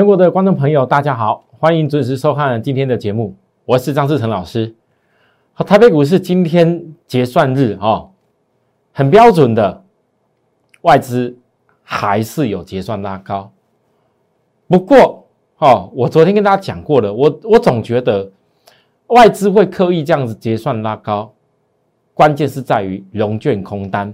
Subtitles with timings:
[0.00, 3.36] 全国的观众朋友，大家好，欢迎准时收看今天的节目，
[3.66, 4.74] 我是张志成老师。
[5.52, 8.08] 好，台北股市今天结算日哦，
[8.94, 9.84] 很标准的
[10.80, 11.36] 外资
[11.82, 13.52] 还是有结算拉高。
[14.68, 15.26] 不过
[15.58, 18.26] 哦，我昨天跟大家讲过了，我我总觉得
[19.08, 21.30] 外资会刻意这样子结算拉高，
[22.14, 24.10] 关键是在于融券空单。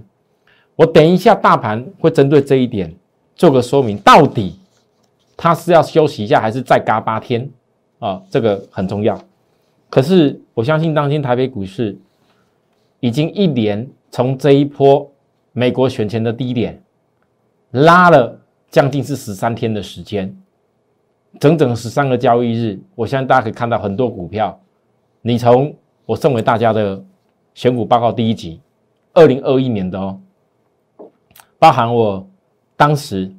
[0.75, 2.93] 我等一下大盘会针对这一点
[3.37, 4.59] 做个说明，到底。
[5.37, 7.47] 他是要休息一下，还是再嘎八天
[7.99, 8.19] 啊？
[8.27, 9.15] 这个很重要。
[9.87, 11.95] 可是我相信，当今台北股市
[12.99, 15.09] 已经一连从这一波
[15.53, 16.81] 美国选前的低点
[17.69, 18.35] 拉了
[18.71, 20.35] 将近是十三天的时间，
[21.39, 22.79] 整整十三个交易日。
[22.95, 24.59] 我相信大家可以看到很多股票，
[25.21, 25.71] 你从
[26.07, 26.99] 我送给大家的
[27.53, 28.59] 选股报告第一集，
[29.13, 30.19] 二零二一年的哦，
[31.59, 32.27] 包含我
[32.75, 33.31] 当时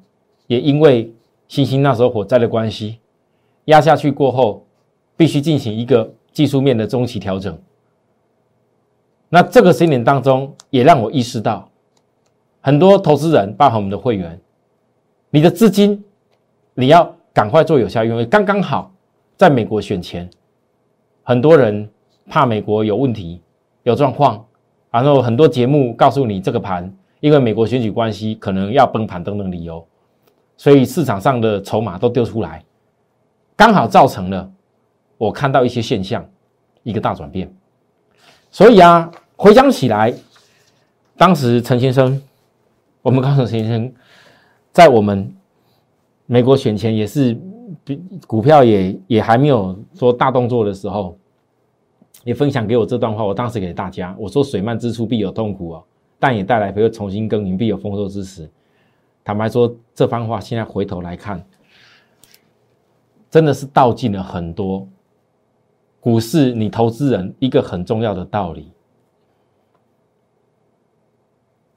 [0.47, 1.13] 也因为。
[1.49, 2.99] 新兴那时候火灾的关系
[3.65, 4.65] 压下去过后，
[5.17, 7.59] 必须进行一个技术面的中期调整。
[9.31, 11.69] 那这个十年当中，也让我意识到，
[12.61, 14.39] 很多投资人，包含我们的会员，
[15.31, 16.05] 你的资金
[16.75, 18.25] 你要赶快做有效运用。
[18.27, 18.93] 刚刚好
[19.37, 20.29] 在美国选前，
[21.23, 21.89] 很多人
[22.27, 23.41] 怕美国有问题、
[23.85, 24.45] 有状况，
[24.91, 29.87] 然后很多节目告诉你这个盘因为美国选举关系可能要崩盘等等理由。
[30.59, 32.63] 所以市场上的筹码都丢出来，
[33.57, 34.51] 刚好造成了
[35.17, 36.29] 我看到一些现象，
[36.83, 37.51] 一个大转变。
[38.51, 40.13] 所以啊，回想起来，
[41.17, 42.21] 当时陈先生，
[43.03, 43.93] 我们告诉陈先生，
[44.73, 45.33] 在我们
[46.27, 47.39] 美国选前也是
[48.27, 51.17] 股票也也还没有说大动作的时候，
[52.25, 53.25] 也分享给我这段话。
[53.25, 55.85] 我当时给大家我说：“水漫之初必有痛苦哦，
[56.19, 58.51] 但也带来会重新耕耘必有丰收之时。”
[59.29, 61.45] 坦白说，这番话现在回头来看，
[63.29, 64.89] 真的是道尽了很多
[66.01, 68.73] 股市你投资人一个很重要的道理。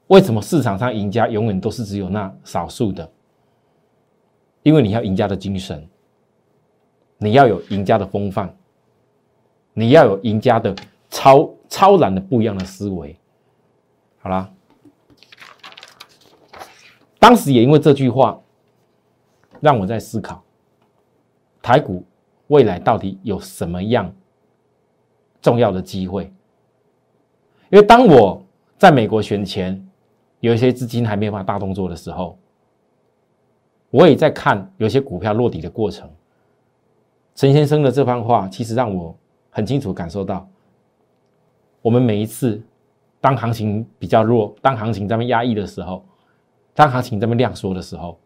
[0.06, 3.06] 为什么市场上赢家永远都是只有那少数的？
[4.62, 5.86] 因为你要赢家的精神，
[7.18, 8.56] 你要有赢家的风范，
[9.74, 10.74] 你要有赢家的
[11.10, 13.14] 超超然的不一样的思维。
[14.20, 14.50] 好了。
[17.22, 18.36] 当时也因为这句话，
[19.60, 20.42] 让我在思考
[21.62, 22.04] 台股
[22.48, 24.12] 未来到底有什么样
[25.40, 26.24] 重要的机会。
[27.70, 28.42] 因为当我
[28.76, 29.88] 在美国选前，
[30.40, 32.36] 有一些资金还没有办法大动作的时候，
[33.90, 36.10] 我也在看有些股票落底的过程。
[37.36, 39.16] 陈先生的这番话，其实让我
[39.48, 40.48] 很清楚感受到，
[41.82, 42.60] 我们每一次
[43.20, 46.04] 当行情比较弱，当行情这么压抑的时候。
[46.74, 48.18] 当行情这么量缩的时候，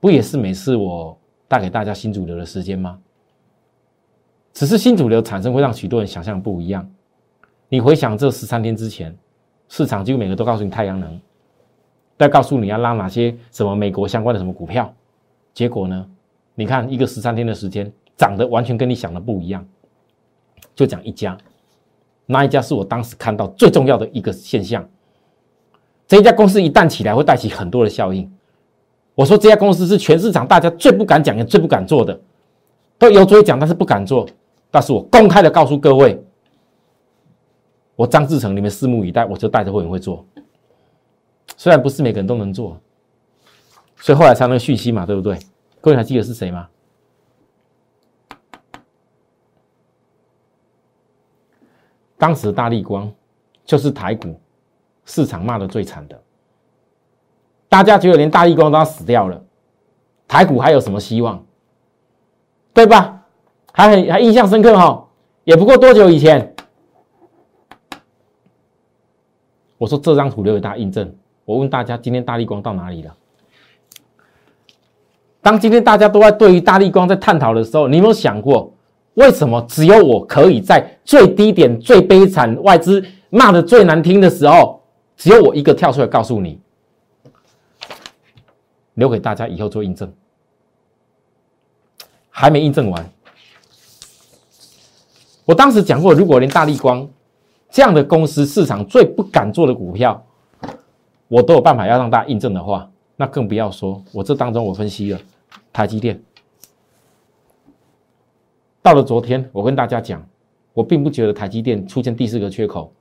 [0.00, 2.98] 不也是每次我带给大家新主流的时间吗？
[4.52, 6.88] 只是新主流产生会让许多人想象不一样。
[7.68, 9.16] 你回想这十三天之前，
[9.68, 11.20] 市场几乎每个都告诉你太阳能，
[12.18, 14.92] 再告诉你要拉哪些什么美国相关的什么股票，
[15.54, 16.06] 结果呢？
[16.54, 19.66] 你看一个十三天的时间，涨得完全跟你想的不一样。
[20.74, 21.38] 就讲一家，
[22.26, 24.86] 那一家是我当时看到最重要的一个现象。
[26.12, 28.30] 这家公司一旦起来，会带起很多的效应。
[29.14, 32.20] 我说这家公司是全市场大家最不敢讲也最不敢做的，
[32.98, 34.28] 都有嘴讲，但是不敢做。
[34.70, 36.22] 但是我公开的告诉各位，
[37.96, 40.22] 我张志成，你们拭目以待，我就带着会员会做。
[41.56, 42.78] 虽然不是每个人都能做，
[43.96, 45.38] 所以后来才那个讯息嘛，对不对？
[45.80, 46.68] 各位还记得是谁吗？
[52.18, 53.10] 当时大力光
[53.64, 54.38] 就是台股。
[55.04, 56.20] 市场骂的最惨的，
[57.68, 59.42] 大家觉得连大立光都要死掉了，
[60.28, 61.44] 台股还有什么希望？
[62.74, 63.22] 对吧？
[63.72, 65.08] 还很还印象深刻哈，
[65.44, 66.54] 也不过多久以前，
[69.78, 71.14] 我说这张图留给大家印证。
[71.44, 73.16] 我问大家，今天大力光到哪里了？
[75.40, 78.72] 当今天大家都在对于大力光在探讨的时候，你有没有想过，
[79.14, 83.02] 为什么只有我可以在最低点、最悲惨外资？
[83.30, 84.81] 骂的最难听的时候，
[85.16, 86.60] 只有我一个跳出来告诉你，
[88.94, 90.12] 留给大家以后做印证。
[92.34, 93.12] 还没印证完，
[95.44, 97.08] 我当时讲过，如果连大力光
[97.70, 100.26] 这样的公司，市场最不敢做的股票，
[101.28, 105.20] 我都有办法要让大家印证的话，那更不要说我这当中我分析了
[105.72, 106.20] 台积电。
[108.80, 110.26] 到了昨天，我跟大家讲，
[110.72, 112.92] 我并不觉得台积电出现第四个缺口，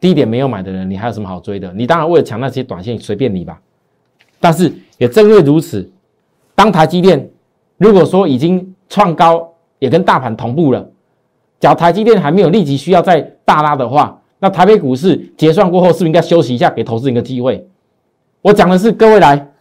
[0.00, 1.72] 低点没有买的人，你还有什么好追的？
[1.72, 3.60] 你当然为了抢那些短线，随便你吧。
[4.40, 5.90] 但是也正因为如此，
[6.54, 7.30] 当台积电。
[7.76, 10.84] 如果说已经创高，也跟大盘同步了，
[11.60, 17.68] 假如台积电还没有立即需要再大拉的话，那台北股市结算过后是不是应该休息一下，给投资人一个机会？
[18.42, 19.52] 我讲的是各位来，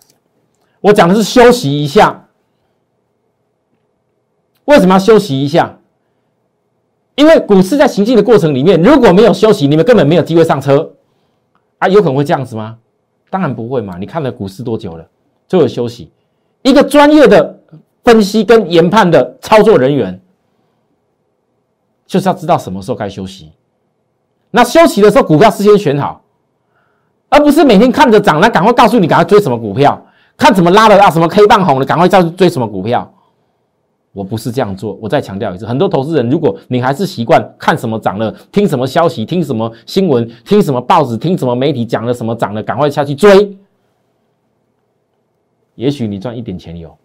[0.82, 2.28] 我讲的是休息一下。
[4.66, 5.77] 为什么要休息一下？
[7.18, 10.90] 因为股市在行进的过程里面，如果没有休息，你们根本没有机会上车
[11.80, 11.88] 啊！
[11.90, 12.78] 有可能会这样子吗？
[13.30, 13.98] 当然不会嘛！
[14.00, 15.06] 你看了股市多久了？
[15.46, 16.10] 就有休息，
[16.62, 17.56] 一个专业的。
[18.04, 20.18] 分析跟研判的操作人员，
[22.06, 23.52] 就是要知道什么时候该休息。
[24.50, 26.22] 那休息的时候，股票事先选好，
[27.28, 30.02] 而不是每天看着涨，那赶快告诉你赶快追什么股票，
[30.38, 33.14] 看怎么拉的啊，什么 K 棒红的，赶快叫追什么股票。
[34.18, 34.96] 我不是这样做。
[35.00, 43.56] 我再强调一次，很多投资人，如果你还是习惯看什么涨了，听什么消息，听什么新闻，听什么报纸，听什么媒体讲了什么涨了，赶快下去追。
[45.76, 46.98] 也许你赚一点钱有。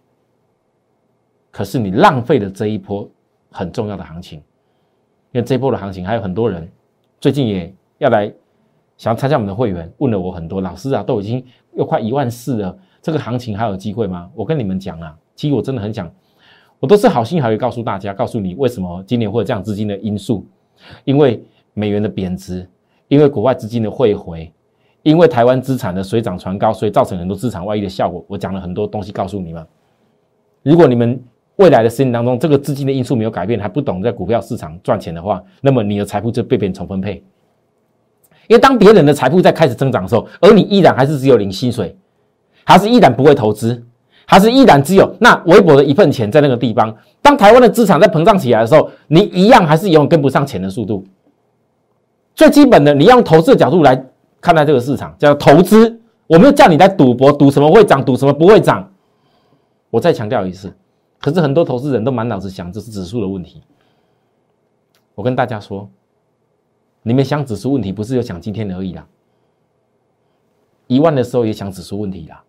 [1.51, 3.07] 可是你浪费了这一波
[3.51, 4.39] 很重要的行情，
[5.33, 6.67] 因为这一波的行情还有很多人
[7.21, 8.33] 最近也要来
[8.97, 11.45] 想要参加我们的会员，问了我很多老师啊，都已经
[11.75, 14.31] 又快一万四了，这个行情还有机会吗？
[14.35, 16.11] 我跟你们讲啊，其实我真的很想，
[16.83, 20.45] 我都是好心好意告诉大家，告诉你为什么今年会有这样资金的因素，
[21.05, 21.41] 因为
[21.75, 22.69] 美元的贬值，
[23.07, 24.53] 因为国外资金的汇回，
[25.05, 28.25] 因为台湾资产的水涨船高，所以造成很多资产外溢的效果。
[28.27, 29.65] 我讲了很多东西告诉你们，
[30.63, 31.23] 如果你们。
[31.57, 37.23] 未来的十年当中，这个资金的因素没有改变，还不懂在股票市场赚钱的话，那么你的财富就被别人重分配。
[38.49, 41.95] 因为当别人的财富在开始增长的时候，而你依然还是只有领薪水，
[42.65, 43.85] 还是依然不会投资，
[44.27, 46.95] 还是依然只有那微薄的一份钱在那个地方。
[47.21, 51.05] 当台湾的资产在膨胀起来的时候，你一样还是永远跟不上钱的速度。
[52.35, 53.95] 最基本的，你用投资的角度来
[54.41, 56.01] 看待这个市场，叫投资。
[56.27, 58.91] 我没有叫你在赌博，赌什么会涨，赌什么不会涨。
[59.91, 60.73] 我再强调一次。
[61.19, 63.63] 可是很多投资人都满脑子想这是指数的问题。
[65.15, 65.89] 我跟大家说，
[67.03, 69.07] 你们想指数问题不是有想今天而已啦。
[70.87, 72.43] 一万的时候也想指数问题啦，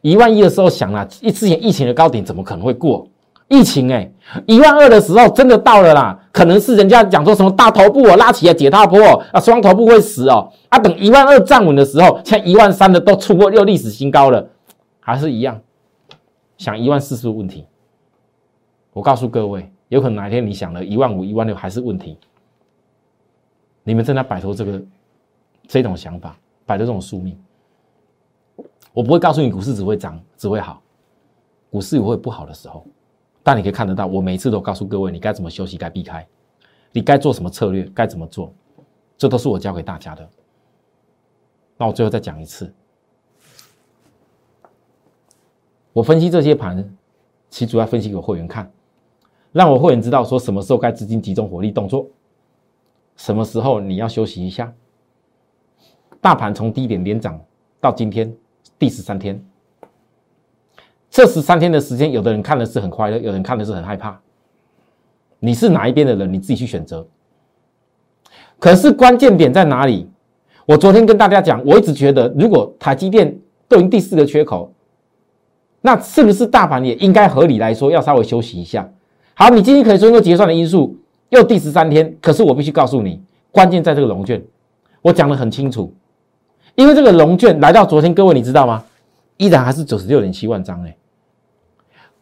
[0.00, 3.06] 一万一的时候想了，一之前疫情的高点怎么可能会过？
[3.48, 4.10] 疫情哎，
[4.44, 9.00] 一万二的时候真的到了啦，可能是人家讲说什么大头部哦拉起来解大波
[9.32, 14.48] 啊，双头部会死哦啊，等一万二站稳的时候，像一万三的都出过又历史新高了，
[14.98, 15.60] 还是一样。
[16.58, 17.66] 想一万四是问题，
[18.92, 22.18] 我告诉各位，有可能哪天你想了一万五、一万六还是问题。
[23.84, 24.82] 你们正在摆脱这个
[25.68, 27.38] 这种想法，摆脱这种宿命。
[28.96, 30.82] 我不会告诉你股市只会涨，只会好，
[31.68, 32.82] 股市也会不好的时候。
[33.42, 36.26] 但你可以看得到，我每次都告诉各位，你该怎么休息，该避开，
[36.92, 38.50] 你该做什么策略，该怎么做，
[39.18, 40.26] 这都是我教给大家的。
[41.76, 42.72] 那我最后再讲一次。
[45.92, 46.96] 我分析这些盘，
[47.50, 48.72] 其主要分析给会员看，
[49.52, 52.08] 让我会员知道说什么时候该资金集中火力动作，
[53.14, 54.72] 什么时候你要休息一下。
[56.18, 57.38] 大盘从低点连涨
[57.78, 58.34] 到今天
[58.78, 59.42] 第十三天，
[61.10, 64.20] 这十三天的时间，有的人看的是很快乐，有人看的是很害怕。
[65.38, 67.06] 你是哪一边的人，你自己去选择。
[68.58, 70.08] 可是关键点在哪里？
[70.66, 74.72] 我昨天跟大家讲，我一直觉得，如果台积电都已经第四个缺口。
[75.82, 78.90] 那是不是大盘也应该合理来说要稍微休息一下？
[79.34, 80.96] 好，你今天可以说因为结算的因素
[81.28, 84.42] 又第十三天，可是我必须告诉你，关键在这个龙卷，
[85.00, 85.94] 我讲的很清楚，
[86.76, 88.84] 因为这个龙卷来到昨天，各位你知道吗？
[89.38, 90.96] 依然还是九十六点七万张哎，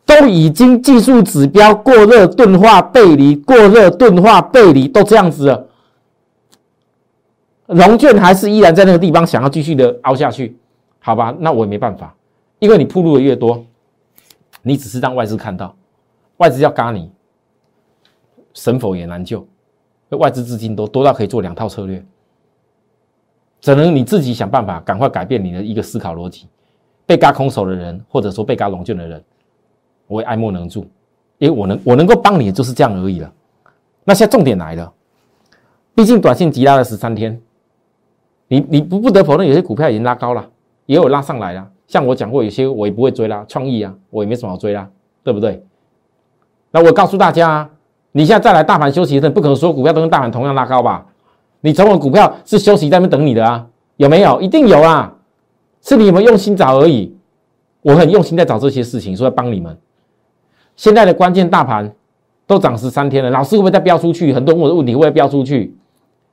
[0.05, 5.67] 都已经技术指标过热钝化背离，过热钝化背离都这样子了，
[7.67, 10.57] 龙卷还是依然在那个地方想要继续的凹下去，
[10.99, 11.35] 好吧？
[11.39, 12.15] 那我也没办法。
[12.59, 13.65] 因为你铺路的越多，
[14.63, 15.77] 你只是让外资看到，
[16.39, 17.11] 外资要嘎你，
[18.55, 19.47] 神否也难救。
[20.11, 22.05] 外资资金多多到可以做两套策略，
[23.65, 26.47] 只能你自己想办法，赶快改变你的一个思考逻辑。
[27.07, 29.25] 被嘎空手的人，或者说被嘎龙卷的人，
[30.07, 30.87] 我也爱莫能助，
[31.39, 33.33] 因为我能我能够帮你，就是这样而已了。
[34.05, 34.93] 那现在重点来了，
[35.95, 37.41] 毕竟短线急拉了十三天，
[38.49, 40.47] 你你不不得否认，有些股票已经拉高了，
[40.85, 41.67] 也有拉上来了。
[41.87, 44.87] 像我讲过，有些我也不会追啦，创意啊，我也没什么好追啦，
[45.23, 45.65] 对不对？
[46.71, 47.67] 那我告诉大家，
[48.13, 51.07] 你现在再来大盘休息一阵，不可能所有股票都跟大盘同样拉高吧？
[51.65, 53.67] 你总有股票是休息在那边等你的啊，
[53.97, 54.39] 有没有？
[54.43, 55.15] 一定有啊，
[55.81, 57.17] 是你有没有用心找而已。
[57.81, 59.75] 我很用心在找这些事情，说要帮你们。
[60.77, 61.91] 现在的关键大盘
[62.47, 64.31] 都涨十三天了，老师会不会再飙出去？
[64.35, 65.75] 很多问我的问题会不会飙出去？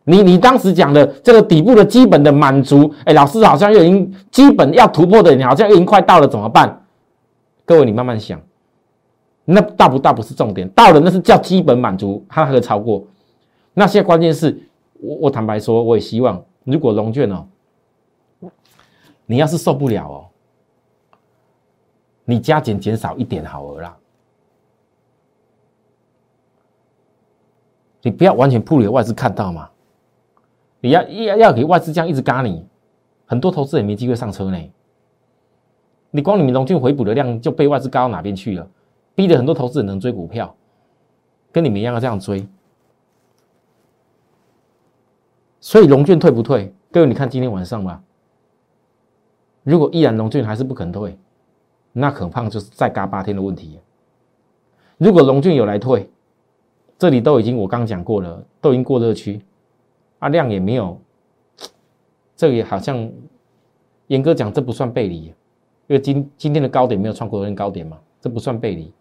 [0.03, 6.81] 你你当时讲的这个底部的基本的满足，哎，老师好像又已经基本要突破的，你好像又已经快到了，怎么办？
[7.63, 8.37] 各位你慢慢想，
[9.45, 13.05] 那大不大不是重点，到了那是叫基本满足，它还可以超过。
[13.73, 14.61] 那现在关键是
[15.01, 17.45] 我我坦白说，我也希望如果龙卷哦，
[19.25, 20.27] 你要是受不了哦。
[22.23, 23.97] 你加减减少一点好了啦，
[28.03, 29.69] 你不要完全铺给外资看到嘛。
[30.79, 32.65] 你要要要给外资这样一直嘎你，
[33.25, 34.71] 很多投资人没机会上车呢。
[36.11, 38.67] 你光你们龙俊回补的量就被外资嘎到哪边去了，
[39.15, 40.55] 逼得很多投资人能追股票，
[41.51, 42.47] 跟你们一样要这样追。
[45.61, 46.73] 所以龙俊退不退？
[46.91, 48.03] 各位你看今天晚上吧，
[49.63, 51.17] 如果依然龙俊还是不肯退。
[51.93, 53.77] 那可怕就是再嘎八天的问题。
[54.97, 56.09] 如果龙俊有来退，
[56.97, 59.41] 这里都已经我刚讲过了，都已经过热区，
[60.19, 60.97] 啊量也没有，
[62.35, 63.11] 这也好像
[64.07, 65.33] 严格讲这不算背离，因
[65.89, 68.93] 为今今天的高点没有创昨天高点嘛，这不算背离。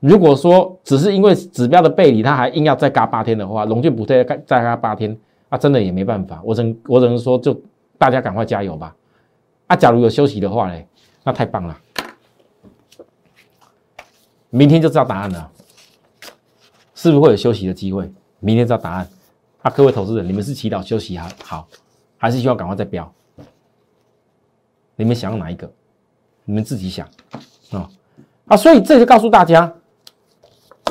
[0.00, 5.16] 如果说只是因为指标的背离，他还硬要再嘎八天的话，龙俊不再再嘎八天，
[5.48, 7.60] 啊真的也没办法，我只我只能说就
[7.96, 8.94] 大家赶快加油吧。
[9.66, 10.86] 啊假如有休息的话嘞。
[11.24, 11.76] 那太棒了，
[14.48, 15.50] 明天就知道答案了，
[16.94, 18.10] 是不是会有休息的机会？
[18.40, 19.06] 明天知道答案。
[19.60, 21.68] 啊，各位投资人，你们是祈祷休息好，好，
[22.16, 23.12] 还是希望赶快再飙？
[24.96, 25.70] 你们想要哪一个？
[26.46, 27.06] 你们自己想
[27.72, 27.90] 啊
[28.46, 28.56] 啊！
[28.56, 29.70] 所以这就告诉大家，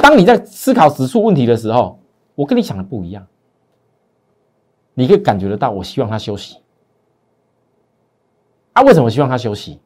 [0.01, 1.99] 当你在思考指数问题的时候，
[2.35, 3.25] 我跟你想的不一样，
[4.93, 6.57] 你可以感觉得到，我希望他休息。
[8.73, 9.79] 啊，为什么希望他休息？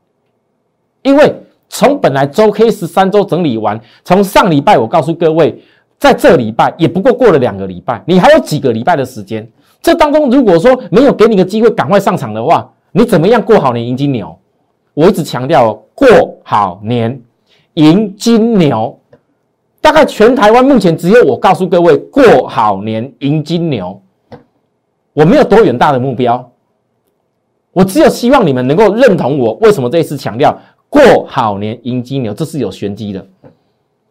[1.01, 1.33] 因为
[1.69, 5.63] 从本来周 K 十三周整理完，从上礼拜我告诉各位，
[5.97, 9.49] 在这礼拜也不过过了两个礼拜，你还有几个礼拜的时间。
[9.81, 14.37] 这当中如果说没有给你个机会赶快上场的话，你怎么样过好年迎金牛？
[14.93, 16.07] 我一直强调过
[16.43, 17.19] 好年
[17.75, 18.99] 迎金牛，
[19.81, 23.99] 大概全台湾目前只有我告诉各位过好年迎金牛，
[25.11, 26.51] 我没有多远大的目标，
[27.71, 29.53] 我只有希望你们能够认同我。
[29.55, 30.57] 为什么这一次强调？
[30.87, 33.25] 过好年迎金牛，这是有玄机的。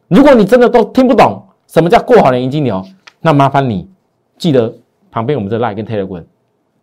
[0.09, 2.85] 如果你真的都听不懂什么叫过好年迎金牛，
[3.21, 3.89] 那麻烦你
[4.39, 4.75] 记得
[5.11, 6.25] 旁边我们的 Like 跟 Telegram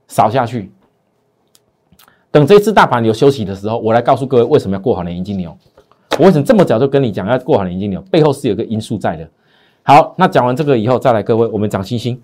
[0.07, 0.71] 扫下去。
[2.29, 5.57] 等这次大盘有休息的时候，我来告诉各位为什么要过好年迎金牛。
[6.19, 8.01] 我为什么这么早就跟你讲要过好年金牛？
[8.03, 9.29] 背后是有个因素在的。
[9.83, 12.21] 好，那讲完这个以后，再来各位，我们讲星星。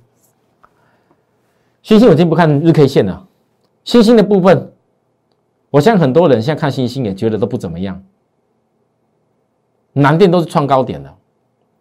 [1.82, 3.26] 星星我已经不看日 K 线了，
[3.84, 4.72] 星星的部分。
[5.70, 8.04] 我相信很多人现在看星星也觉得都不怎么样，
[9.94, 11.14] 南电都是创高点的，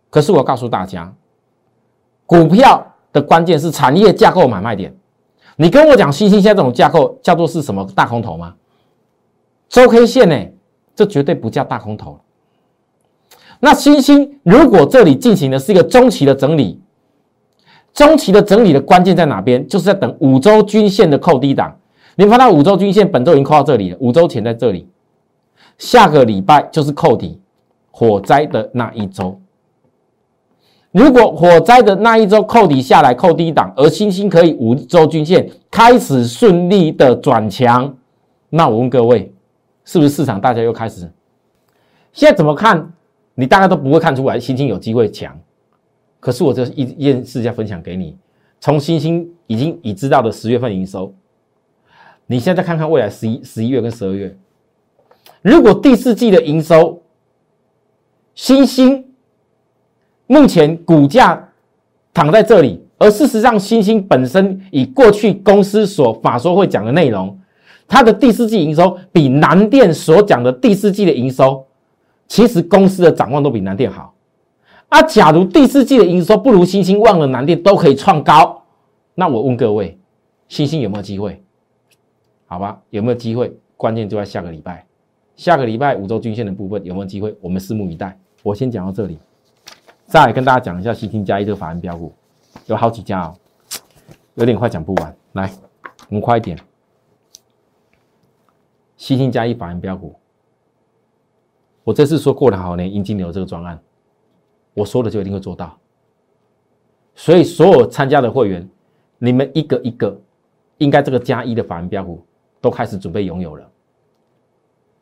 [0.09, 1.13] 可是我告诉大家，
[2.25, 4.95] 股票的关键是产业架构买卖点。
[5.57, 8.55] 你跟我讲星星现在这种架构叫做是什么大空头吗？
[9.69, 10.37] 周 K 线呢？
[11.03, 12.21] 这绝对不叫大空头。
[13.59, 16.81] 那星星如果这里进行的是一个中期的整理，
[17.93, 19.67] 中期的整理的关键在哪边？
[19.67, 21.77] 就是在等五周均线的扣低档。
[22.15, 24.87] 你看到五周均线本周已经扣到这里了，五周前在这里，
[25.77, 27.41] 下个礼拜就是扣底
[27.91, 29.41] 火灾的那一周。
[30.93, 37.97] 如果火灾的那一周扣底下来扣低档，而星星可以五周均线开始顺利的转强，
[38.51, 39.32] 那我问各位，
[39.85, 41.11] 是不是市场大家又开始？
[42.13, 42.93] 现在怎么看？
[43.35, 45.39] 你大概都不会看出来星星有机会强。
[46.21, 48.17] 可是我这一件事要分享给你，
[48.61, 51.13] 从星星已经已知道的十月份营收。
[52.27, 54.37] 你现在再看看未来十一、十一月跟十二月，
[55.41, 57.03] 如果第四季的营收，
[58.35, 59.05] 新兴
[60.27, 61.53] 目前股价
[62.15, 67.37] 躺在这里，而事实上，新兴本身以过去公司所法说会讲的内容，
[67.87, 71.67] 它的第四季营收比南电所讲的第四季的营收，
[72.27, 74.15] 其实公司的展望都比南电好。
[74.89, 78.63] 啊，假如第四季的营收不如新兴，忘了南电都可以创高，
[79.15, 79.99] 那我问各位，
[80.49, 81.43] 新兴有没有机会？
[82.47, 83.55] 好吧，有没有机会？
[83.77, 84.85] 关键就在下个礼拜，
[85.35, 87.35] 下个礼拜五周均线的部分有没有机会？
[87.41, 88.19] 我们拭目以待。
[88.43, 89.19] 我先讲到这里，
[90.07, 92.13] 再来跟大家讲一下新兴加一这个法人标股，
[92.67, 93.35] 有好几家哦，
[94.35, 95.17] 有点快讲不完。
[95.33, 95.51] 来，
[96.09, 96.59] 我们快一点。
[99.03, 100.15] 新兴加一法人标股，
[101.83, 103.77] 我这次说过了好年迎金牛这个专案，
[104.75, 105.77] 我说的就一定会做到。
[107.17, 108.71] 所以所有参加的会员，
[109.19, 110.17] 你们一个一个，
[110.79, 112.25] 应该这个加一的法人标股
[112.61, 113.69] 都开始准备拥有了。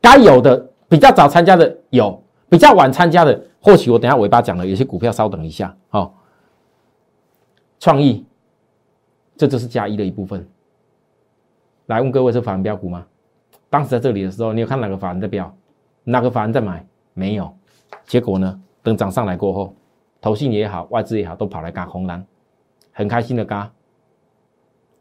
[0.01, 6.15] 该有的比较早参加的有，比较晚参加的，或许我等下尾巴讲了，有些股票稍等一下，好。
[7.79, 8.25] 创意，
[9.37, 10.49] 这就是加一的一部分。
[11.85, 13.07] 来问各位，是法人标股吗？
[13.71, 15.51] 当时在这里的时候，你有看哪个法人在标，
[16.05, 16.85] 哪个法人在买？
[17.15, 17.51] 没有。
[18.05, 18.61] 结果呢？
[18.83, 19.75] 等涨上来过后，
[20.21, 22.25] 投信也好，外资也好，都跑来嘎空单，
[22.93, 23.71] 很开心的嘎。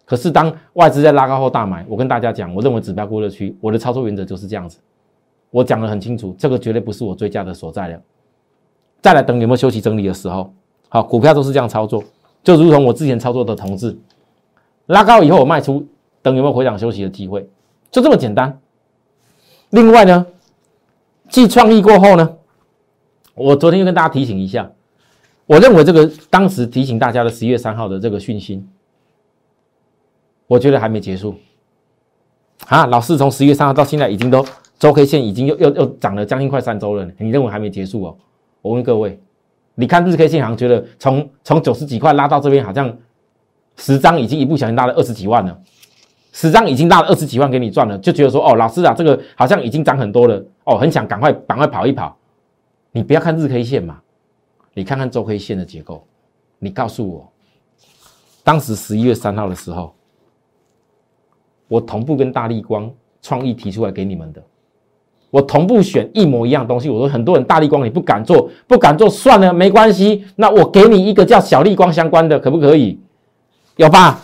[0.05, 4.79] 可是当外资在拉高后大买，我跟大家讲，我认为指标过热区，我的操作原则就是这样子。
[5.49, 8.01] 我讲的很清楚，这个绝对不是我追加的所在了。
[9.01, 10.53] 再来等有没有休息整理的时候，
[10.89, 12.03] 好，股票都是这样操作，
[12.43, 13.97] 就如同我之前操作的同志，
[14.88, 15.88] 拉高以后我卖出，
[16.21, 17.49] 等有没有回档休息的机会。
[17.91, 18.60] 就这么简单。
[19.72, 20.25] 另外呢，
[21.29, 22.38] 继创意过后呢，
[23.36, 24.72] 我昨天又跟大家提醒一下，
[25.46, 28.63] 我认为这个当时提醒大家的十一月三号的这个讯息，
[30.48, 31.36] 我觉得还没结束。
[32.67, 34.46] 啊，老四从十一月三号到现在已经都
[34.77, 38.17] 周 K 线已经又又又涨了将近快三周了，你认为还没结束哦？
[38.62, 39.19] 我问各位，
[39.75, 42.98] 你看日 K 线好像觉得从从九十几块拉到这边，好像
[43.77, 45.60] 十张已经一不小心拉了二十几万了。
[46.31, 52.15] 十张已经拉了二十几万给你赚了，就觉得说哦，老师啊，这个好像已经涨很多了哦，很想赶快赶快跑一跑。
[52.91, 54.00] 你不要看日 K 线嘛，
[54.74, 56.05] 你看看周 K 线的结构。
[56.59, 57.31] 你告诉我，
[58.43, 59.93] 当时十一月三号的时候，
[61.67, 64.43] 我同步跟大力光创意提出来给你们的，
[65.29, 66.89] 我同步选一模一样东西。
[66.89, 70.25] 我说很多人大力光你不敢做，不敢做算了，没关系。
[70.36, 73.00] 那我给你一个叫小力光相关的，可不可以？
[73.77, 74.21] 有吧？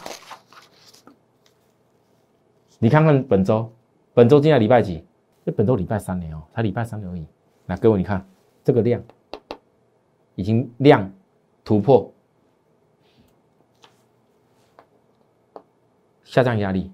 [2.85, 3.67] 你看看本周，
[4.13, 5.03] 本周今天礼拜几？
[5.43, 7.25] 这本周礼拜三了哦，才礼拜三而已。
[7.65, 8.23] 那各位，你看
[8.63, 9.01] 这个量
[10.35, 11.11] 已经量
[11.63, 12.13] 突破
[16.23, 16.91] 下降压力。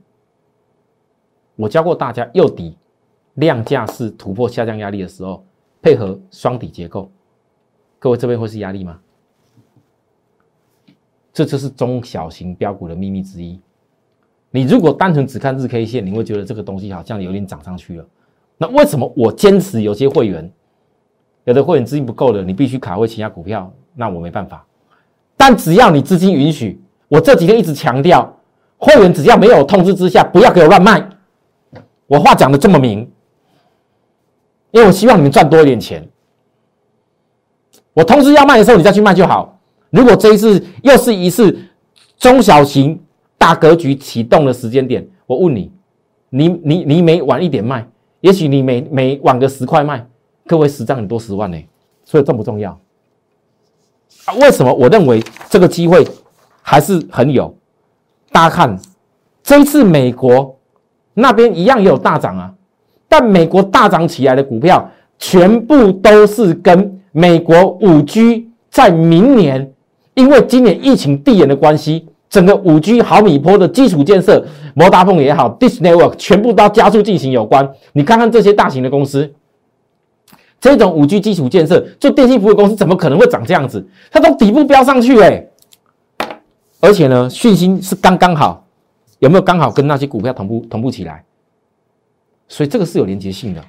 [1.57, 2.77] 我教过大家，右底
[3.33, 5.45] 量价是突破下降压力的时候，
[5.81, 7.11] 配合双底结构，
[7.99, 8.97] 各位这边会是压力吗？
[11.33, 13.59] 这就是中小型标股的秘密之一。
[14.53, 18.05] 你如果单纯只看日 K 线，你会觉得这个东西好像有点涨上去了。
[18.57, 20.51] 那为什么我坚持有些会员，
[21.45, 24.63] 有的会员资金不够了，你必须卡位其他股票，那我没办法。
[25.37, 28.37] 但只要你资金允许，我这几天一直强调，
[28.77, 31.09] 会员只要没有通知之下，不要给我乱卖。
[32.05, 33.09] 我话讲的这么明，
[34.71, 36.05] 因为我希望你们赚多一点钱。
[37.93, 39.57] 我通知要卖的时候，你再去卖就好。
[39.91, 41.57] 如果这一次又是一次
[42.17, 43.00] 中小型。
[43.41, 45.71] 大格局启动的时间点，我问你，
[46.29, 47.83] 你你你每晚一点卖，
[48.19, 50.05] 也许你每每晚个十块卖，
[50.45, 51.57] 各位十张很多十万呢，
[52.05, 52.79] 所以重不重要？
[54.25, 56.07] 啊，为什么我认为这个机会
[56.61, 57.51] 还是很有？
[58.31, 58.79] 大家看，
[59.41, 60.55] 这一次美国
[61.15, 62.53] 那边一样也有大涨啊，
[63.09, 69.73] 但美国大涨起来的股票，全部都是跟美国五 G 在明年，
[70.13, 72.07] 因为今年疫情递延的关系。
[72.31, 77.69] 整个五 G 毫米波的基础建设，摩达凤也好，Dis Network 全部都要加速进行有关。
[77.91, 79.33] 你看看这些大型的公司，
[80.57, 83.85] 这种五 G 基础建设，做电信服务公司怎么可能会长这样子？
[84.09, 85.45] 它从底部飙上去哎，
[86.79, 88.65] 而且呢，讯息是刚刚好，
[89.19, 91.25] 有没有刚好跟那些股票同步同步起来？
[92.47, 93.61] 所以这个是有连接性的。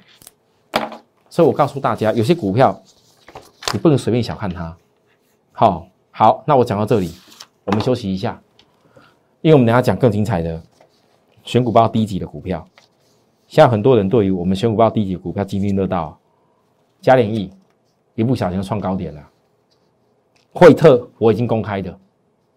[1.29, 2.81] 所以我告诉大家，有些股票
[3.73, 4.73] 你不能随便小看它。
[5.51, 7.11] 好，好，那我讲到这里，
[7.65, 8.39] 我们休息一下。
[9.43, 10.63] 因为我们等下讲更精彩的
[11.43, 12.65] 选股报低级的股票，
[13.45, 16.17] 现在很多人对于我们选股报低级股票津津乐道，
[17.01, 17.51] 嘉联益
[18.15, 19.29] 一不小心创高点了，
[20.53, 21.99] 惠特我已经公开的，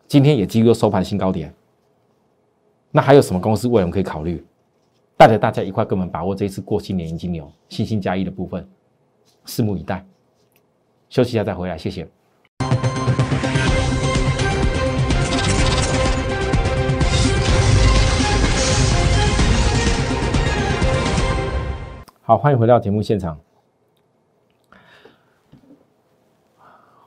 [0.06, 1.52] 今天也几乎收盘新高点。
[2.92, 4.46] 那还有什么公司未来可以考虑？
[5.16, 8.64] 带着大家一块跟我们把握这一次过新年金牛信心加一的部分，
[9.44, 10.06] 拭目以待。
[11.08, 12.06] 休息一下再回来，谢谢。
[22.26, 23.38] 好，欢迎回到节目现场。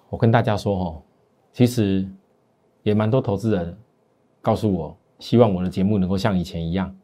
[0.09, 1.03] 我跟大家说哦，
[1.51, 2.07] 其实
[2.83, 3.77] 也蛮多投资人
[4.41, 6.95] 告诉我，希望我的节目能够像以前一样，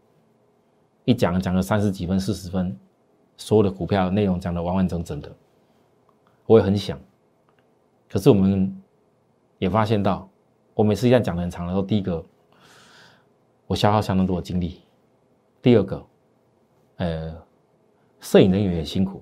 [1.04, 2.80] 一讲讲了三十几分、四十分，
[3.36, 5.30] 所有的股票内容讲的完完整整的。
[6.46, 6.98] 我也很想，
[8.10, 8.82] 可是我们
[9.58, 10.26] 也发现到，
[10.74, 12.24] 我每次这样讲的很长的时候，第一个
[13.68, 14.80] 我消耗相当多的精力。
[15.62, 16.06] 第二个，
[16.96, 17.45] 呃，
[18.26, 19.22] 摄影人员也辛苦，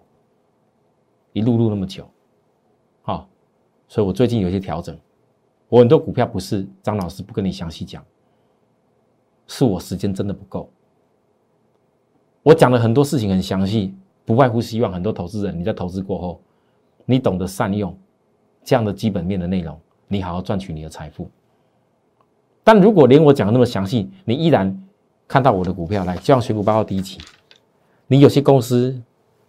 [1.34, 2.10] 一路录那么久，
[3.02, 3.28] 好，
[3.90, 4.98] 所以我最近有一些调整。
[5.68, 8.02] 我很多股票不是张老师不跟你详细讲，
[9.46, 10.72] 是我时间真的不够。
[12.44, 16.40] 我讲了很多事情很详细，不外乎希望很多投资人你在投资过后，
[17.06, 17.94] 你懂得善用
[18.64, 21.30] 这样的基本面的内容，你好好赚取你的财富。
[22.64, 24.82] 但如果连我讲的那么详细，你依然
[25.28, 27.20] 看到我的股票来，就像选股报告第一期，
[28.08, 28.96] 你有些公司，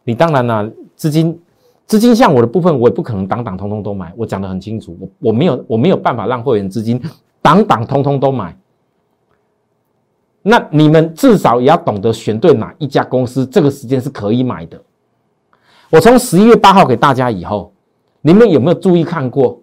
[0.04, 1.38] 你当然啦，资金
[1.86, 4.12] 资金像我的部分，我也不可能档档通通都买。
[4.16, 7.00] 我讲的很清楚，我我没有我没有办法让会员资金
[7.42, 8.56] 档档通通都买。
[10.42, 14.80] 那你们至少也要懂得选对哪一家公司，这个时间是可以买的。
[15.90, 17.72] 我从十一月八号给大家以后，
[18.20, 19.60] 你们有没有注意看过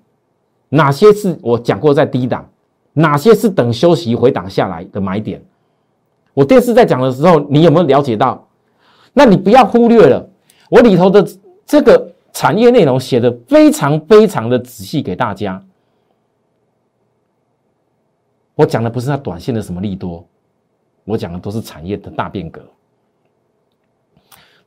[0.70, 2.48] 哪些是我讲过在低档，
[2.94, 5.44] 哪些是等休息回档下来的买点？
[6.34, 8.48] 我电视在讲的时候，你有没有了解到？
[9.14, 10.30] 那你不要忽略了
[10.70, 11.26] 我里头的
[11.66, 15.64] 这个产业内容写的非常非常的仔细给大家。
[18.56, 20.26] 我讲的不是那短线的什么利多。
[21.04, 22.62] 我讲的都是产业的大变革，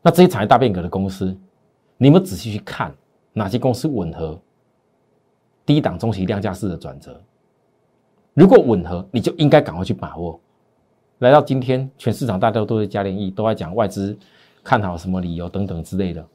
[0.02, 1.34] 那这些产业大变革的公司，
[1.96, 2.92] 你们仔细去看
[3.32, 4.36] 哪些公司吻合
[5.64, 7.18] 低档中期量价式的转折？
[8.34, 10.38] 如果吻合，你就应该赶快去把握。
[11.18, 14.16] 来到今天，全市场大家都在加联益，都在讲外资
[14.62, 16.26] 看好什么理由等等之类的。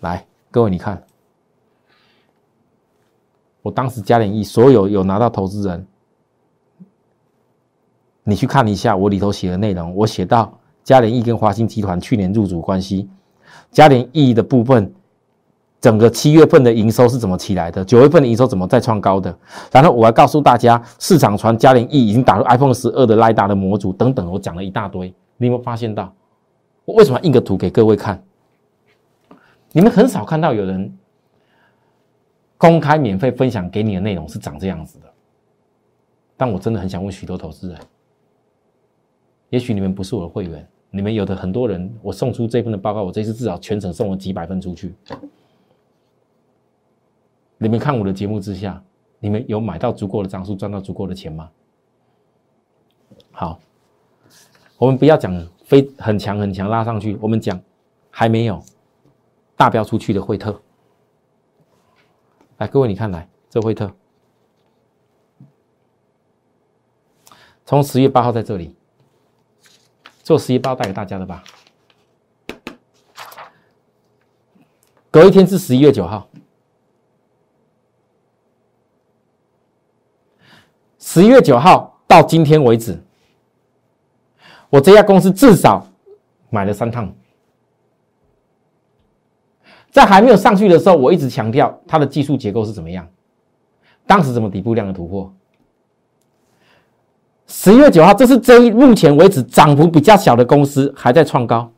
[0.00, 1.02] 来，各位你看，
[3.62, 5.86] 我当时加联益所有有拿到投资人。
[8.24, 13.08] 你去看一下我里头写的内容，我写到嘉联益跟华兴集团去年入主关系，
[13.70, 14.94] 嘉联益的部分，
[15.82, 17.84] 整个七月份的营收是怎么起来的？
[17.84, 19.36] 九月份的营收怎么再创高的？
[19.72, 25.12] 然后我要告诉大家，市场传嘉联 E 已经打入 iPhone 十二的雷达的模组等等，我讲了一大堆。
[25.38, 26.14] 你有没有发现到，
[26.84, 28.22] 我为什么要印个图给各位看？
[29.72, 30.96] 你们很少看到有人
[32.56, 35.06] 公开免费分享给你的内容是长这样子的，
[36.36, 37.76] 但我真的很想问许多投资人。
[39.50, 44.94] 也许你们不是我的会员，你们有的很多人，我送出这份的报告，我这次至少全程送了几百份出去。
[47.62, 48.82] 你们看我的节目之下，
[49.20, 51.48] 你们有买到足够的张数，赚到足够的钱吗？
[53.30, 53.60] 好，
[54.78, 55.32] 我们不要讲
[55.64, 57.60] 非很强很强拉上去，我们讲
[58.10, 58.60] 还没有
[59.56, 60.60] 大标出去的惠特。
[62.58, 63.88] 来，各位你看来这惠特，
[67.64, 68.74] 从十月八号在这里。
[70.24, 71.42] 做十一包带给大家的吧。
[75.10, 76.28] 隔一天是十一月九号，
[81.12, 82.98] 十一月九号到今天为止，
[84.70, 85.86] 我这家公司至少
[86.48, 87.12] 买了三趟。
[89.90, 93.06] 在还没有上去的时候，我一直强调它的技术结构是怎么样，
[94.06, 95.30] 当时怎么底部量的突破。
[97.46, 101.70] 十一月九号，这是这一目前为止涨幅比较小的公司还在创高，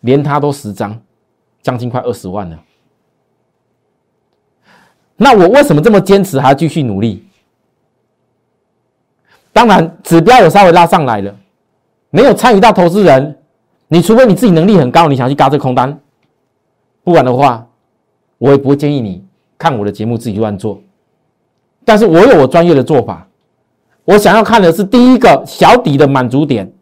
[0.00, 1.00] 连它都十张，
[1.62, 2.62] 将近快二十万了。
[5.16, 7.26] 那我为什么这么坚持，还要继续努力？
[9.52, 11.34] 当然，指标有稍微拉上来了，
[12.10, 13.38] 没有参与到投资人，
[13.88, 15.98] 你除非你自己能力很高，你想去嘎这空单，
[17.04, 17.66] 不然的话，
[18.38, 19.22] 我也不会建议你
[19.58, 20.80] 看我的节目自己乱做。
[21.84, 23.26] 但是我有我专业的做法。
[24.04, 26.72] 我想要看的是第一个小底的满足点，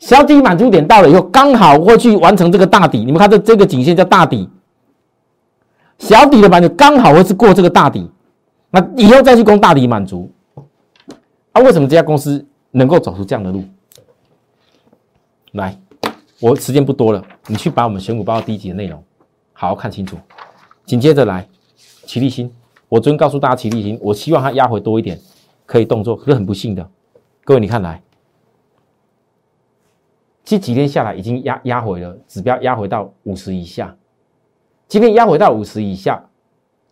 [0.00, 3.04] 小底满足点到了以后，刚好会去完成这个大底。
[3.04, 4.48] 你们看这这个颈线叫大底，
[5.98, 8.10] 小底的满足刚好会是过这个大底，
[8.70, 10.28] 那以后再去攻大底满足。
[11.56, 13.64] 啊，为什么这家公司能够走出这样的路？
[15.52, 15.74] 来，
[16.38, 19.02] 我时间不多了，你去把我们选股报第一集的内容
[19.54, 20.18] 好好看清楚。
[20.84, 21.48] 紧接着来，
[22.04, 22.52] 齐立新，
[22.90, 25.18] 我昨天告诉大家齐立新，我希望它压回多一点。
[25.64, 26.86] 可以动作，可是很不幸的，
[27.42, 28.02] 各位你看来，
[30.44, 33.96] 这几天下来已经压压回了，指标压回到五十以下。
[34.86, 36.22] 今天压回到五十以下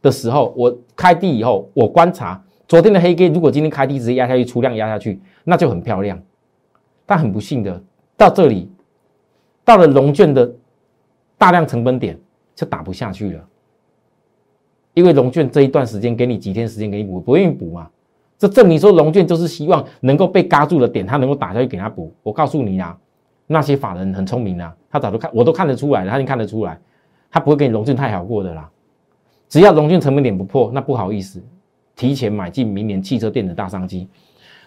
[0.00, 6.20] 的时候，我开低以后，我观察昨天的黑 K，如果今天开低直接压下去，出量压下去，那就很漂亮。
[7.06, 7.82] 但很不幸的，
[8.16, 8.70] 到这里，
[9.64, 10.50] 到了龙卷的
[11.36, 12.18] 大量成本点，
[12.54, 13.44] 就打不下去了。
[14.94, 17.90] 因为龙卷这一段时间给你几天时间给你补，不愿意补嘛。
[18.38, 22.12] 这证明说，龙卷就是希望能够被嘎住的点，他能够打下去给他补。
[22.22, 22.96] 我告诉你啊，
[23.46, 26.80] 那些法人很聪明啊，他早都看，我都看得出来，他已经看得出来，
[27.30, 28.70] 他不会给你龙卷太好过的啦。
[29.48, 31.42] 只要龙卷成本点不破，那不好意思，
[31.96, 34.08] 提前买进明年汽车电子大商机。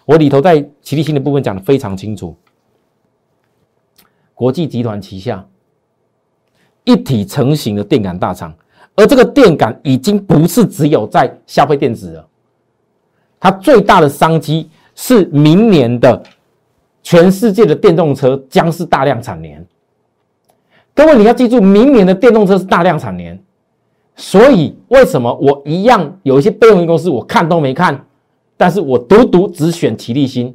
[0.04, 2.34] 我里头在齐力新的部分讲的非常清楚，
[4.34, 5.46] 国际集团旗下
[6.84, 8.54] 一体成型的电感大厂，
[8.94, 12.26] 而这个电感已经不是只有在消费电子了，
[13.38, 16.22] 它最大的商机是明年的
[17.02, 19.66] 全世界的电动车将是大量产年。
[20.94, 23.38] 各位你要记住，明年的电动车是大量产年，
[24.18, 28.04] 所以为什么我一样有一些备用公司我看都没看？
[28.56, 30.54] 但是我独独只选齐力新，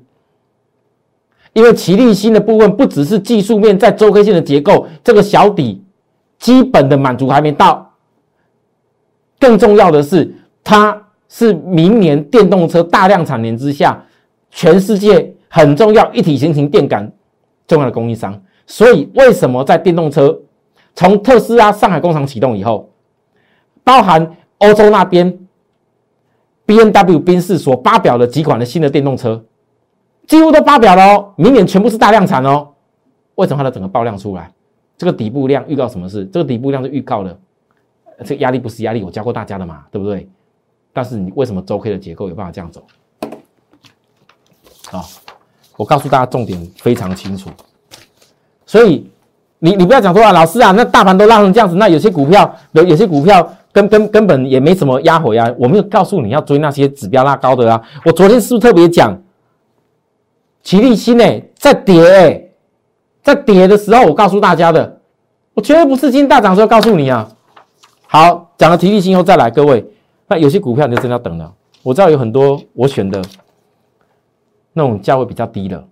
[1.53, 5.81] 因为齐力新的部分不只是技术面，在周 K 线的结构，这个小底
[6.37, 7.93] 基本的满足还没到，
[9.39, 14.05] 更重要的是，它是明年电动车大量产年之下，
[14.51, 17.09] 全世界很重要一体成型电感
[17.65, 18.37] 重要的供应商。
[18.67, 20.37] 所以为什么在电动车
[20.93, 22.89] 从特斯拉上海工厂启动以后，
[23.83, 25.37] 包含欧洲那边
[26.65, 29.43] ？B N W 宾士所发表的几款的新的电动车，
[30.25, 32.69] 几乎都发表了哦，明年全部是大量产哦。
[33.35, 34.49] 为什么它的整个爆量出来？
[34.97, 36.25] 这个底部量预告什么事？
[36.27, 37.37] 这个底部量是预告的，
[38.23, 40.29] 这个压力不是压力，我教过大家的嘛，对不对？
[40.93, 42.81] 但是你为什么周 K 的结构有办法这样走？
[44.91, 45.03] 啊，
[45.75, 47.49] 我告诉大家重点非常清楚。
[48.65, 49.11] 所以
[49.59, 53.53] 你你不要讲说啊，老师啊，那大盘都拉成这样子，那有些股票有有些股票。
[53.73, 55.51] 根根根本也没什么压回啊！
[55.57, 57.81] 我没有告诉你要追那些指标拉高的啊！
[58.05, 59.19] 我昨天是不是特别讲，
[60.61, 62.43] 齐力新呢在跌哎，
[63.23, 65.01] 在跌的时候我告诉大家的，
[65.55, 67.27] 我绝对不是今天大涨时候告诉你啊！
[68.05, 69.83] 好，讲了齐力新后再来，各位，
[70.27, 71.51] 那有些股票你就真的要等了。
[71.81, 73.19] 我知道有很多我选的
[74.71, 75.83] 那种价位比较低的，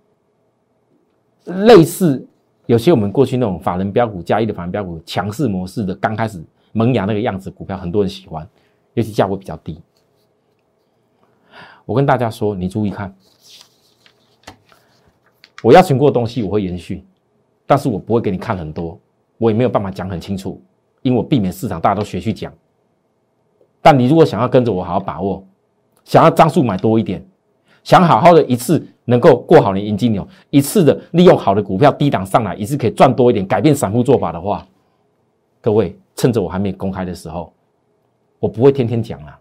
[1.46, 2.24] 类似
[2.66, 6.40] 有些我们过去那种法人标股加一的法人标股强势模式的，刚开始。
[6.72, 8.48] 萌芽那个样子，股票很多人喜欢，
[8.94, 9.80] 尤其价位比较低。
[11.84, 13.14] 我跟大家说，你注意看，
[15.62, 17.04] 我邀请过的东西我会延续，
[17.66, 18.98] 但是我不会给你看很多，
[19.36, 20.62] 我也没有办法讲很清楚，
[21.02, 22.52] 因为我避免市场大家都学去讲。
[23.80, 25.44] 但你如果想要跟着我好好把握，
[26.04, 27.24] 想要张数买多一点，
[27.82, 34.66] 想好好的一次能够过好你银金牛，一次的利用好的股票低档上来，一次可以赚多一点，改变散户做法的话，
[35.60, 35.98] 各位。
[36.22, 37.52] 趁着我还没公开的时候，
[38.38, 39.36] 我不会天天讲啊，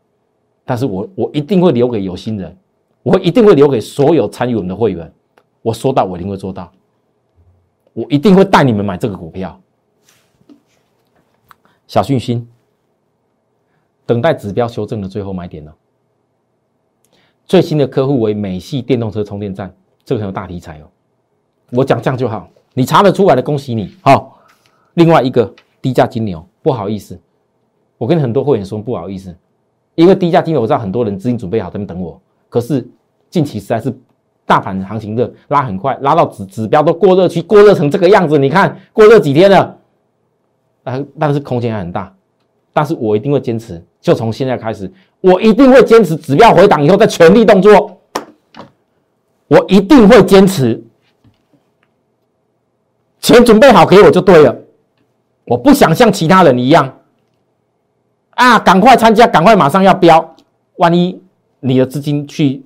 [0.66, 2.58] 但是我我一定会留给有心人，
[3.04, 5.14] 我一定会留给所有参与我们的会员。
[5.62, 6.72] 我说到，我一定会做到，
[7.94, 9.62] 我一定会带你们买这个股票。
[11.86, 12.50] 小讯心，
[14.08, 15.76] 等待指标修正的最后买点了。
[17.46, 19.72] 最新的客户为美系电动车充电站，
[20.04, 20.90] 这个很有大题材哦。
[21.74, 23.96] 我讲这样就好，你查得出来的，恭喜你。
[24.02, 24.42] 好，
[24.96, 26.44] 另外一个低价金牛。
[26.64, 27.20] 不好意思，
[27.98, 29.36] 我跟很多会员说不好意思，
[29.96, 32.20] 因为低价金额我知道很多人资金准备好在那等我，
[32.50, 32.88] 可是
[33.30, 33.94] 近期实在是
[34.46, 39.78] 大盘行情热拉很快，拉到指指标都过热区，过热成这个样子，你看过热几天了，
[40.84, 42.14] 但但是空间还很大，
[42.74, 47.98] 但是我一定会坚持，就从现在开始，我一定会坚持，指标回档以后再全力动作，
[49.48, 50.84] 我一定会坚持，
[53.20, 54.56] 钱准备好给我就对了。
[55.52, 56.98] 我不想像其他人一样，
[58.30, 60.34] 啊，赶快参加，赶快马上要标，
[60.78, 61.22] 万一
[61.60, 62.64] 你的资金去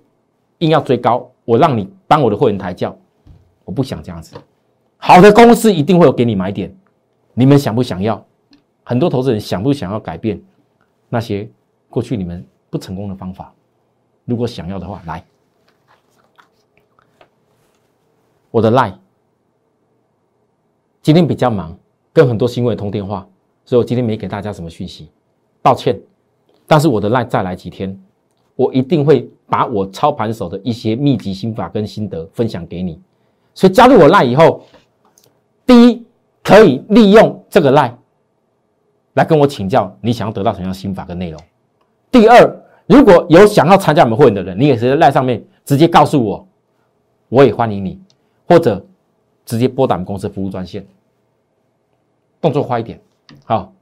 [0.60, 2.96] 硬要追高，我让你帮我的会员抬轿，
[3.64, 4.36] 我不想这样子。
[4.98, 6.72] 好的公司一定会有给你买点，
[7.34, 8.24] 你们想不想要？
[8.84, 10.40] 很多投资人想不想要改变
[11.10, 11.50] 那些
[11.90, 13.52] 过去你们不成功的方法？
[14.26, 15.26] 如果想要的话，来，
[18.52, 18.94] 我的 line，
[21.02, 21.76] 今天比较忙。
[22.16, 23.28] 跟很多新闻通电话，
[23.66, 25.10] 所以我今天没给大家什么讯息，
[25.62, 26.00] 抱歉。
[26.66, 27.94] 但是我的赖再来几天，
[28.56, 32.98] 我一定会把我操盘手的一些秘籍心法跟心得分享给你。
[33.54, 34.64] 所以加入我赖以后，
[35.66, 36.06] 第一
[36.42, 37.94] 可以利用这个赖
[39.16, 41.42] 来跟我请教你想要得到什么样的心法跟内容。
[42.10, 46.48] 第二，如果有想要参加我们会员的人，你也是在赖上面直接告诉我，
[47.28, 48.00] 我也欢迎你，
[48.48, 48.82] 或者
[49.46, 50.88] 直接拨打我们公司服务专线。
[52.46, 53.02] 动作快一点，
[53.44, 53.74] 好，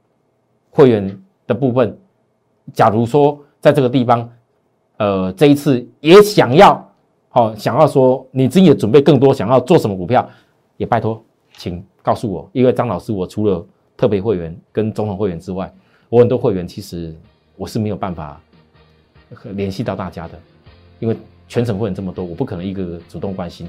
[0.70, 1.94] 会员的部分，
[2.72, 4.26] 假如说在这个地方，
[4.96, 6.82] 呃，这一次也想要，
[7.28, 10.26] 好，想要说你自己也准备更多，想要做什么股票，
[10.78, 11.22] 也拜托，
[11.58, 13.62] 请告诉我，因为张老师，我除了
[13.98, 15.70] 特别会员跟总统会员之外，
[16.08, 17.14] 我很多会员其实
[17.56, 18.40] 我是没有办法
[19.52, 20.40] 联系到大家的，
[21.00, 21.14] 因为
[21.48, 23.68] 全省会员这么多，我不可能一个个主动关心，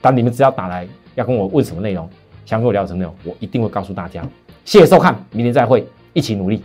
[0.00, 2.08] 但你们只要打来要跟我问什么内容。
[2.44, 4.22] 想跟我聊什么内容，我一定会告诉大家。
[4.64, 6.62] 谢谢收看，明天再会，一起努力。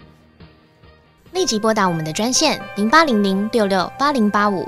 [1.34, 4.68] 立即拨打我们的专线零八零零六六八零八五。